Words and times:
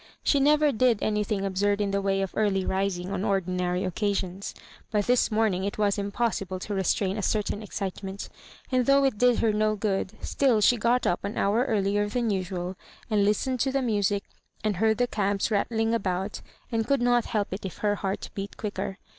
She 0.23 0.39
never 0.39 0.71
did 0.71 0.97
anything 1.03 1.45
ab 1.45 1.59
surd 1.59 1.79
in 1.79 1.91
the 1.91 2.01
way 2.01 2.23
of 2.23 2.31
early 2.33 2.65
rising 2.65 3.11
on 3.11 3.23
ordinary 3.23 3.83
occasions: 3.83 4.55
but 4.89 5.05
this 5.05 5.29
morning 5.29 5.63
it 5.63 5.77
was 5.77 5.99
impossible 5.99 6.57
to 6.61 6.73
restrain 6.73 7.19
a 7.19 7.21
certain 7.21 7.61
excitement, 7.61 8.27
and 8.71 8.87
though 8.87 9.03
it 9.03 9.19
did 9.19 9.41
her 9.41 9.53
no 9.53 9.75
good, 9.75 10.13
still 10.19 10.59
she 10.59 10.75
got 10.75 11.05
up 11.05 11.23
an 11.23 11.37
hour 11.37 11.65
earlier 11.65 12.09
than 12.09 12.31
usual, 12.31 12.75
and 13.11 13.23
listened 13.23 13.59
to 13.59 13.71
the 13.71 13.83
music, 13.83 14.23
and 14.63 14.77
heard 14.77 14.97
the 14.97 15.05
cabs 15.05 15.51
rattling 15.51 15.93
about, 15.93 16.41
and 16.71 16.87
could 16.87 17.03
not 17.03 17.25
help 17.25 17.53
it 17.53 17.63
if 17.63 17.77
her 17.77 17.93
heart 17.93 18.31
beat 18.33 18.57
quicker. 18.57 18.97